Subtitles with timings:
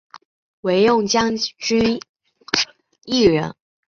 [0.61, 1.99] 惟用将军
[3.05, 3.53] 一人。